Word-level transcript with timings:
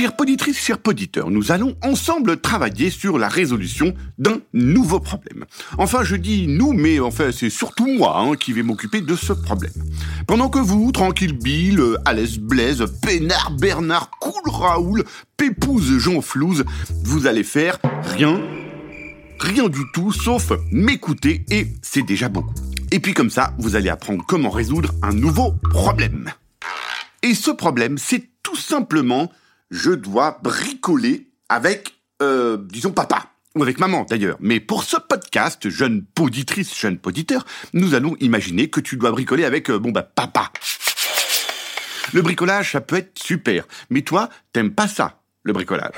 Chères 0.00 0.16
poditrices, 0.16 0.58
chers 0.58 0.78
poditeurs, 0.78 1.30
nous 1.30 1.52
allons 1.52 1.76
ensemble 1.82 2.40
travailler 2.40 2.88
sur 2.88 3.18
la 3.18 3.28
résolution 3.28 3.92
d'un 4.16 4.40
nouveau 4.54 4.98
problème. 4.98 5.44
Enfin, 5.76 6.04
je 6.04 6.16
dis 6.16 6.46
nous, 6.46 6.72
mais 6.72 7.00
enfin, 7.00 7.32
c'est 7.32 7.50
surtout 7.50 7.86
moi 7.86 8.18
hein, 8.18 8.34
qui 8.34 8.54
vais 8.54 8.62
m'occuper 8.62 9.02
de 9.02 9.14
ce 9.14 9.34
problème. 9.34 9.74
Pendant 10.26 10.48
que 10.48 10.58
vous, 10.58 10.90
tranquille 10.90 11.34
Bill, 11.34 11.82
Alès 12.06 12.38
Blaise, 12.38 12.82
Pénard, 13.02 13.50
Bernard, 13.50 14.08
Cool 14.20 14.50
Raoul, 14.50 15.04
Pépouze, 15.36 15.98
Jean 15.98 16.22
Flouze, 16.22 16.64
vous 17.04 17.26
allez 17.26 17.44
faire 17.44 17.78
rien, 18.02 18.40
rien 19.38 19.68
du 19.68 19.82
tout, 19.92 20.12
sauf 20.12 20.50
m'écouter, 20.72 21.44
et 21.50 21.66
c'est 21.82 22.06
déjà 22.06 22.30
beaucoup. 22.30 22.54
Et 22.90 23.00
puis 23.00 23.12
comme 23.12 23.28
ça, 23.28 23.52
vous 23.58 23.76
allez 23.76 23.90
apprendre 23.90 24.24
comment 24.26 24.48
résoudre 24.48 24.94
un 25.02 25.12
nouveau 25.12 25.52
problème. 25.74 26.30
Et 27.22 27.34
ce 27.34 27.50
problème, 27.50 27.98
c'est 27.98 28.30
tout 28.42 28.56
simplement, 28.56 29.30
je 29.70 29.92
dois 29.92 30.38
bricoler 30.42 31.28
avec, 31.48 31.94
euh, 32.22 32.58
disons, 32.68 32.92
papa. 32.92 33.26
Ou 33.56 33.62
avec 33.64 33.80
maman 33.80 34.06
d'ailleurs. 34.08 34.36
Mais 34.38 34.60
pour 34.60 34.84
ce 34.84 34.96
podcast, 34.96 35.68
jeune 35.68 36.04
poditrice, 36.04 36.78
jeune 36.78 36.98
poditeur, 36.98 37.44
nous 37.72 37.94
allons 37.94 38.14
imaginer 38.20 38.70
que 38.70 38.78
tu 38.78 38.96
dois 38.96 39.10
bricoler 39.10 39.44
avec, 39.44 39.70
euh, 39.70 39.78
bon 39.78 39.90
bah, 39.90 40.02
papa. 40.02 40.52
Le 42.12 42.22
bricolage, 42.22 42.72
ça 42.72 42.80
peut 42.80 42.96
être 42.96 43.18
super. 43.18 43.64
Mais 43.90 44.02
toi, 44.02 44.28
t'aimes 44.52 44.72
pas 44.72 44.86
ça, 44.86 45.20
le 45.42 45.52
bricolage. 45.52 45.92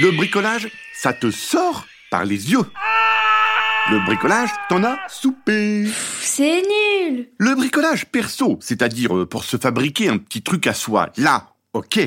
Le 0.00 0.12
bricolage, 0.12 0.68
ça 0.94 1.12
te 1.12 1.30
sort 1.32 1.86
par 2.10 2.24
les 2.24 2.52
yeux. 2.52 2.64
Le 3.90 3.98
bricolage, 4.04 4.50
t'en 4.68 4.84
as 4.84 4.98
soupé. 5.08 5.88
C'est 6.20 6.62
nul. 6.62 7.30
Le 7.38 7.56
bricolage 7.56 8.06
perso, 8.06 8.58
c'est-à-dire 8.60 9.16
euh, 9.16 9.26
pour 9.26 9.42
se 9.42 9.56
fabriquer 9.56 10.08
un 10.08 10.18
petit 10.18 10.42
truc 10.42 10.68
à 10.68 10.74
soi, 10.74 11.10
là, 11.16 11.54
ok. 11.72 11.98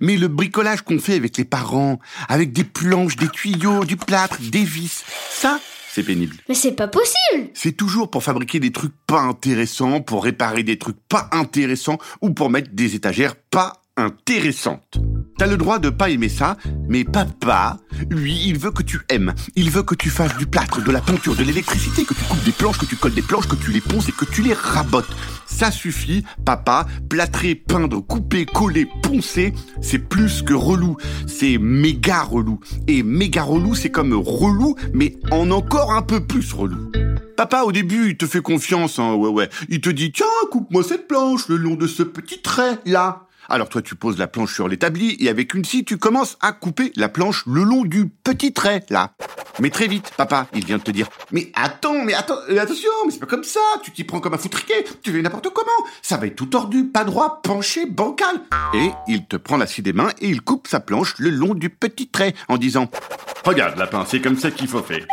Mais 0.00 0.16
le 0.16 0.28
bricolage 0.28 0.82
qu'on 0.82 0.98
fait 0.98 1.14
avec 1.14 1.36
les 1.36 1.44
parents, 1.44 1.98
avec 2.28 2.52
des 2.52 2.64
planches, 2.64 3.16
des 3.16 3.28
tuyaux, 3.28 3.84
du 3.84 3.96
plâtre, 3.96 4.38
des 4.40 4.64
vis, 4.64 5.04
ça, 5.30 5.60
c'est 5.92 6.02
pénible. 6.02 6.36
Mais 6.48 6.54
c'est 6.54 6.72
pas 6.72 6.88
possible. 6.88 7.50
C'est 7.54 7.76
toujours 7.76 8.10
pour 8.10 8.22
fabriquer 8.22 8.60
des 8.60 8.72
trucs 8.72 8.94
pas 9.06 9.20
intéressants, 9.20 10.00
pour 10.00 10.24
réparer 10.24 10.62
des 10.62 10.78
trucs 10.78 11.00
pas 11.08 11.28
intéressants 11.32 11.98
ou 12.20 12.30
pour 12.30 12.50
mettre 12.50 12.70
des 12.72 12.94
étagères 12.94 13.36
pas 13.36 13.82
intéressantes. 13.96 14.98
T'as 15.36 15.46
le 15.46 15.56
droit 15.56 15.80
de 15.80 15.90
pas 15.90 16.10
aimer 16.10 16.28
ça, 16.28 16.56
mais 16.88 17.02
papa, 17.02 17.78
lui, 18.08 18.40
il 18.46 18.56
veut 18.56 18.70
que 18.70 18.84
tu 18.84 19.00
aimes. 19.08 19.34
Il 19.56 19.70
veut 19.70 19.82
que 19.82 19.96
tu 19.96 20.08
fasses 20.08 20.36
du 20.36 20.46
plâtre, 20.46 20.82
de 20.82 20.90
la 20.92 21.00
peinture, 21.00 21.34
de 21.34 21.42
l'électricité, 21.42 22.04
que 22.04 22.14
tu 22.14 22.22
coupes 22.24 22.44
des 22.44 22.52
planches, 22.52 22.78
que 22.78 22.86
tu 22.86 22.94
colles 22.94 23.14
des 23.14 23.22
planches, 23.22 23.48
que 23.48 23.56
tu 23.56 23.72
les 23.72 23.80
ponces 23.80 24.08
et 24.08 24.12
que 24.12 24.24
tu 24.24 24.42
les 24.42 24.52
rabotes. 24.52 25.10
Ça 25.46 25.72
suffit, 25.72 26.24
papa. 26.44 26.86
Plâtrer, 27.08 27.56
peindre, 27.56 28.00
couper, 28.00 28.46
coller, 28.46 28.86
poncer, 29.02 29.52
c'est 29.80 29.98
plus 29.98 30.42
que 30.42 30.54
relou. 30.54 30.96
C'est 31.26 31.58
méga 31.58 32.22
relou. 32.22 32.60
Et 32.86 33.02
méga 33.02 33.42
relou, 33.42 33.74
c'est 33.74 33.90
comme 33.90 34.14
relou, 34.14 34.76
mais 34.92 35.16
en 35.32 35.50
encore 35.50 35.92
un 35.92 36.02
peu 36.02 36.24
plus 36.24 36.52
relou. 36.52 36.92
Papa, 37.36 37.62
au 37.62 37.72
début, 37.72 38.10
il 38.10 38.16
te 38.16 38.26
fait 38.26 38.40
confiance, 38.40 39.00
hein, 39.00 39.14
ouais, 39.14 39.28
ouais. 39.28 39.50
Il 39.68 39.80
te 39.80 39.90
dit, 39.90 40.12
tiens, 40.12 40.26
coupe-moi 40.52 40.84
cette 40.84 41.08
planche 41.08 41.48
le 41.48 41.56
long 41.56 41.74
de 41.74 41.88
ce 41.88 42.04
petit 42.04 42.40
trait, 42.40 42.78
là. 42.86 43.26
Alors 43.48 43.68
toi, 43.68 43.82
tu 43.82 43.94
poses 43.94 44.18
la 44.18 44.26
planche 44.26 44.54
sur 44.54 44.68
l'établi 44.68 45.16
et 45.20 45.28
avec 45.28 45.54
une 45.54 45.64
scie, 45.64 45.84
tu 45.84 45.98
commences 45.98 46.36
à 46.40 46.52
couper 46.52 46.92
la 46.96 47.08
planche 47.08 47.44
le 47.46 47.62
long 47.62 47.84
du 47.84 48.08
petit 48.08 48.52
trait, 48.52 48.84
là. 48.90 49.12
Mais 49.60 49.70
très 49.70 49.86
vite, 49.86 50.10
papa, 50.16 50.48
il 50.52 50.64
vient 50.64 50.78
de 50.78 50.82
te 50.82 50.90
dire, 50.90 51.08
mais 51.30 51.52
attends, 51.54 52.02
mais 52.04 52.14
attends, 52.14 52.38
euh, 52.50 52.58
attention, 52.58 52.90
mais 53.06 53.12
c'est 53.12 53.20
pas 53.20 53.26
comme 53.26 53.44
ça, 53.44 53.60
tu 53.82 53.92
t'y 53.92 54.02
prends 54.02 54.20
comme 54.20 54.34
un 54.34 54.38
foutriquet, 54.38 54.84
tu 55.02 55.12
fais 55.12 55.22
n'importe 55.22 55.50
comment, 55.54 55.88
ça 56.02 56.16
va 56.16 56.26
être 56.26 56.34
tout 56.34 56.46
tordu, 56.46 56.86
pas 56.86 57.04
droit, 57.04 57.40
penché, 57.42 57.86
bancal. 57.86 58.40
Et 58.74 58.90
il 59.06 59.26
te 59.26 59.36
prend 59.36 59.56
la 59.56 59.66
scie 59.66 59.82
des 59.82 59.92
mains 59.92 60.10
et 60.20 60.28
il 60.28 60.42
coupe 60.42 60.66
sa 60.66 60.80
planche 60.80 61.14
le 61.18 61.30
long 61.30 61.54
du 61.54 61.70
petit 61.70 62.08
trait 62.08 62.34
en 62.48 62.56
disant, 62.56 62.90
regarde 63.44 63.78
lapin, 63.78 64.04
c'est 64.08 64.20
comme 64.20 64.38
ça 64.38 64.50
qu'il 64.50 64.66
faut 64.66 64.82
faire. 64.82 65.06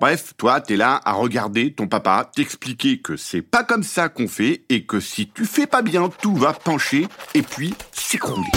Bref, 0.00 0.34
toi, 0.36 0.60
t'es 0.60 0.76
là 0.76 1.00
à 1.04 1.12
regarder 1.12 1.72
ton 1.72 1.86
papa 1.86 2.30
t'expliquer 2.34 2.98
que 2.98 3.16
c'est 3.16 3.42
pas 3.42 3.64
comme 3.64 3.82
ça 3.82 4.08
qu'on 4.08 4.28
fait 4.28 4.64
et 4.68 4.84
que 4.84 5.00
si 5.00 5.28
tu 5.28 5.44
fais 5.44 5.66
pas 5.66 5.82
bien, 5.82 6.10
tout 6.20 6.34
va 6.34 6.52
pencher 6.52 7.06
et 7.34 7.42
puis 7.42 7.74
s'écrouler. 7.92 8.50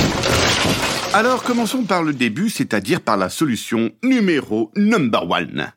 Alors 1.14 1.44
commençons 1.44 1.84
par 1.84 2.04
le 2.04 2.14
début, 2.14 2.50
c'est-à-dire 2.50 3.02
par 3.02 3.18
la 3.18 3.30
solution 3.30 3.92
numéro 4.04 4.72
number 4.76 5.30
one. 5.30 5.72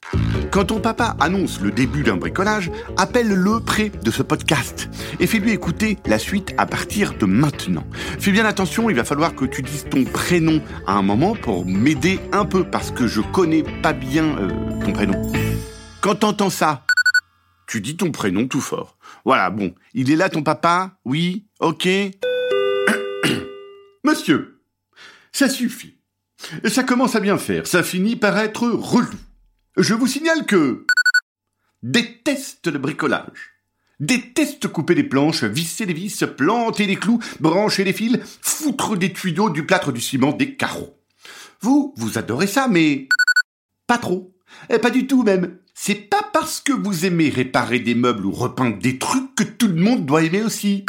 Quand 0.50 0.64
ton 0.66 0.80
papa 0.80 1.16
annonce 1.20 1.60
le 1.60 1.70
début 1.70 2.02
d'un 2.02 2.16
bricolage, 2.16 2.72
appelle-le 2.96 3.60
près 3.60 3.90
de 3.90 4.10
ce 4.10 4.22
podcast 4.22 4.88
et 5.20 5.26
fais-lui 5.28 5.52
écouter 5.52 5.98
la 6.06 6.18
suite 6.18 6.54
à 6.58 6.66
partir 6.66 7.14
de 7.16 7.26
maintenant. 7.26 7.84
Fais 8.18 8.32
bien 8.32 8.44
attention, 8.44 8.90
il 8.90 8.96
va 8.96 9.04
falloir 9.04 9.34
que 9.36 9.44
tu 9.44 9.62
dises 9.62 9.86
ton 9.88 10.04
prénom 10.04 10.60
à 10.86 10.94
un 10.94 11.02
moment 11.02 11.36
pour 11.36 11.64
m'aider 11.64 12.18
un 12.32 12.44
peu 12.44 12.64
parce 12.64 12.90
que 12.90 13.06
je 13.06 13.20
connais 13.20 13.62
pas 13.82 13.92
bien 13.92 14.24
euh, 14.38 14.48
ton 14.84 14.92
prénom. 14.92 15.49
Quand 16.00 16.14
t'entends 16.14 16.48
ça, 16.48 16.86
tu 17.66 17.82
dis 17.82 17.94
ton 17.94 18.10
prénom 18.10 18.48
tout 18.48 18.62
fort. 18.62 18.96
Voilà, 19.26 19.50
bon, 19.50 19.74
il 19.92 20.10
est 20.10 20.16
là 20.16 20.30
ton 20.30 20.42
papa? 20.42 20.98
Oui 21.04 21.44
Ok 21.60 21.86
Monsieur, 24.04 24.62
ça 25.30 25.50
suffit. 25.50 25.98
Ça 26.64 26.84
commence 26.84 27.16
à 27.16 27.20
bien 27.20 27.36
faire, 27.36 27.66
ça 27.66 27.82
finit 27.82 28.16
par 28.16 28.38
être 28.38 28.66
relou. 28.66 29.10
Je 29.76 29.92
vous 29.92 30.06
signale 30.06 30.46
que... 30.46 30.86
Déteste 31.82 32.68
le 32.68 32.78
bricolage. 32.78 33.50
Déteste 34.00 34.68
couper 34.68 34.94
des 34.94 35.04
planches, 35.04 35.44
visser 35.44 35.84
les 35.84 35.92
vis, 35.92 36.24
planter 36.34 36.86
les 36.86 36.96
clous, 36.96 37.20
brancher 37.40 37.84
les 37.84 37.92
fils, 37.92 38.18
foutre 38.40 38.96
des 38.96 39.12
tuyaux, 39.12 39.50
du 39.50 39.66
plâtre, 39.66 39.92
du 39.92 40.00
ciment, 40.00 40.32
des 40.32 40.56
carreaux. 40.56 40.98
Vous, 41.60 41.92
vous 41.98 42.16
adorez 42.16 42.46
ça, 42.46 42.68
mais... 42.68 43.06
Pas 43.86 43.98
trop. 43.98 44.34
Eh, 44.68 44.78
pas 44.78 44.90
du 44.90 45.06
tout 45.06 45.22
même. 45.22 45.56
C'est 45.74 45.94
pas 45.94 46.28
parce 46.32 46.60
que 46.60 46.72
vous 46.72 47.06
aimez 47.06 47.28
réparer 47.28 47.80
des 47.80 47.94
meubles 47.94 48.26
ou 48.26 48.32
repeindre 48.32 48.78
des 48.78 48.98
trucs 48.98 49.34
que 49.34 49.44
tout 49.44 49.68
le 49.68 49.74
monde 49.74 50.06
doit 50.06 50.22
aimer 50.22 50.42
aussi. 50.42 50.84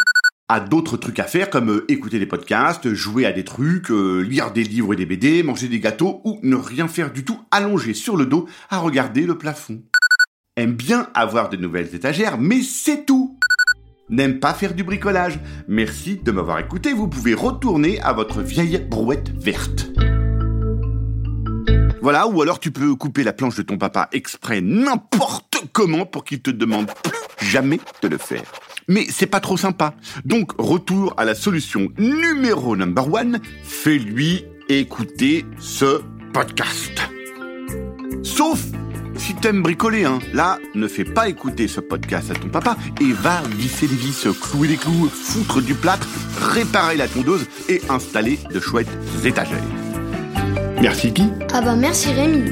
A 0.49 0.59
d'autres 0.59 0.97
trucs 0.97 1.19
à 1.19 1.23
faire 1.23 1.49
comme 1.49 1.69
euh, 1.69 1.85
écouter 1.87 2.19
des 2.19 2.25
podcasts, 2.25 2.93
jouer 2.93 3.25
à 3.25 3.31
des 3.31 3.45
trucs, 3.45 3.89
euh, 3.89 4.19
lire 4.19 4.51
des 4.51 4.63
livres 4.65 4.93
et 4.93 4.97
des 4.97 5.05
BD, 5.05 5.43
manger 5.43 5.69
des 5.69 5.79
gâteaux 5.79 6.21
ou 6.25 6.39
ne 6.43 6.57
rien 6.57 6.89
faire 6.89 7.13
du 7.13 7.23
tout 7.23 7.39
allongé 7.51 7.93
sur 7.93 8.17
le 8.17 8.25
dos 8.25 8.47
à 8.69 8.79
regarder 8.79 9.21
le 9.21 9.37
plafond. 9.37 9.81
Aime 10.57 10.73
bien 10.73 11.07
avoir 11.13 11.49
de 11.49 11.55
nouvelles 11.55 11.95
étagères, 11.95 12.37
mais 12.37 12.61
c'est 12.61 13.05
tout. 13.05 13.39
N'aime 14.09 14.41
pas 14.41 14.53
faire 14.53 14.73
du 14.73 14.83
bricolage. 14.83 15.39
Merci 15.69 16.17
de 16.17 16.31
m'avoir 16.31 16.59
écouté, 16.59 16.91
vous 16.91 17.07
pouvez 17.07 17.33
retourner 17.33 18.01
à 18.01 18.11
votre 18.11 18.41
vieille 18.41 18.85
brouette 18.89 19.29
verte. 19.29 19.89
Voilà, 22.01 22.27
ou 22.27 22.41
alors 22.41 22.59
tu 22.59 22.71
peux 22.71 22.95
couper 22.95 23.23
la 23.23 23.31
planche 23.31 23.55
de 23.55 23.61
ton 23.61 23.77
papa 23.77 24.09
exprès 24.11 24.59
n'importe 24.61 25.57
comment 25.71 26.05
pour 26.05 26.23
qu'il 26.23 26.41
te 26.41 26.49
demande 26.49 26.87
plus 26.87 27.47
jamais 27.47 27.79
de 28.01 28.07
le 28.07 28.17
faire. 28.17 28.43
Mais 28.87 29.05
c'est 29.09 29.27
pas 29.27 29.39
trop 29.39 29.57
sympa. 29.57 29.93
Donc, 30.25 30.53
retour 30.57 31.13
à 31.17 31.25
la 31.25 31.35
solution 31.35 31.89
numéro 31.97 32.75
number 32.75 33.13
one, 33.13 33.39
fais-lui 33.63 34.45
écouter 34.67 35.45
ce 35.59 36.01
podcast. 36.33 37.01
Sauf 38.23 38.59
si 39.17 39.35
t'aimes 39.35 39.61
bricoler, 39.61 40.05
hein. 40.05 40.17
Là, 40.33 40.57
ne 40.73 40.87
fais 40.87 41.03
pas 41.03 41.29
écouter 41.29 41.67
ce 41.67 41.79
podcast 41.79 42.31
à 42.31 42.33
ton 42.33 42.49
papa 42.49 42.75
et 42.99 43.11
va 43.11 43.43
visser 43.55 43.85
les 43.85 43.95
vis, 43.95 44.27
clouer 44.41 44.69
les 44.69 44.77
clous, 44.77 45.09
foutre 45.09 45.61
du 45.61 45.75
plâtre, 45.75 46.07
réparer 46.39 46.97
la 46.97 47.07
tondeuse 47.07 47.45
et 47.69 47.81
installer 47.89 48.39
de 48.51 48.59
chouettes 48.59 48.89
étagères. 49.23 49.61
Merci 50.81 51.13
qui 51.13 51.23
Ah 51.53 51.61
bah 51.61 51.75
merci 51.75 52.11
Rémi. 52.11 52.51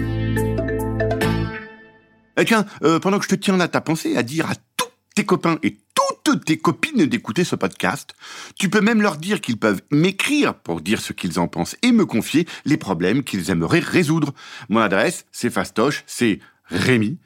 Eh 2.37 2.45
tiens, 2.45 2.65
euh, 2.83 2.99
pendant 2.99 3.17
que 3.17 3.23
je 3.23 3.29
te 3.29 3.35
tiens 3.35 3.57
là, 3.57 3.67
t'as 3.67 3.81
pensé 3.81 4.15
à 4.15 4.23
dire 4.23 4.49
à 4.49 4.53
tous 4.77 4.87
tes 5.15 5.25
copains 5.25 5.57
et 5.63 5.77
toutes 6.23 6.45
tes 6.45 6.59
copines 6.59 7.07
d'écouter 7.07 7.43
ce 7.43 7.55
podcast? 7.55 8.13
Tu 8.57 8.69
peux 8.69 8.81
même 8.81 9.01
leur 9.01 9.17
dire 9.17 9.41
qu'ils 9.41 9.57
peuvent 9.57 9.81
m'écrire 9.89 10.53
pour 10.53 10.81
dire 10.81 11.01
ce 11.01 11.11
qu'ils 11.11 11.39
en 11.39 11.47
pensent 11.47 11.75
et 11.81 11.91
me 11.91 12.05
confier 12.05 12.47
les 12.65 12.77
problèmes 12.77 13.23
qu'ils 13.23 13.49
aimeraient 13.49 13.79
résoudre. 13.79 14.33
Mon 14.69 14.79
adresse, 14.79 15.25
c'est 15.31 15.49
fastoche, 15.49 16.03
c'est 16.05 16.39
Rémi, 16.65 17.17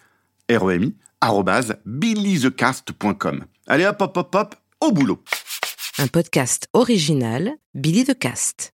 R-E-M-I, 0.50 0.96
arrobase, 1.20 1.76
billythecast.com. 1.86 3.44
Allez 3.68 3.86
hop, 3.86 4.02
hop, 4.02 4.18
hop, 4.18 4.36
hop, 4.36 4.56
au 4.80 4.94
boulot. 4.94 5.22
Un 5.98 6.08
podcast 6.08 6.70
original, 6.72 7.52
Billy 7.76 8.06
de 8.06 8.14
Cast. 8.14 8.72